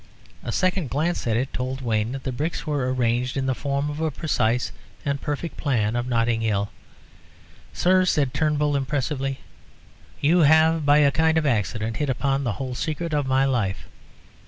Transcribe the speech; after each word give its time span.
A 0.43 0.51
second 0.51 0.89
glance 0.89 1.27
at 1.27 1.37
it 1.37 1.53
told 1.53 1.81
Wayne 1.83 2.11
that 2.13 2.23
the 2.23 2.31
bricks 2.31 2.65
were 2.65 2.91
arranged 2.91 3.37
in 3.37 3.45
the 3.45 3.53
form 3.53 3.87
of 3.87 4.01
a 4.01 4.09
precise 4.09 4.71
and 5.05 5.21
perfect 5.21 5.57
plan 5.57 5.95
of 5.95 6.07
Notting 6.07 6.41
Hill. 6.41 6.71
"Sir," 7.71 8.03
said 8.05 8.33
Turnbull, 8.33 8.75
impressively, 8.75 9.41
"you 10.19 10.39
have, 10.39 10.87
by 10.87 10.97
a 10.97 11.11
kind 11.11 11.37
of 11.37 11.45
accident, 11.45 11.97
hit 11.97 12.09
upon 12.09 12.43
the 12.43 12.53
whole 12.53 12.73
secret 12.73 13.13
of 13.13 13.27
my 13.27 13.45
life. 13.45 13.85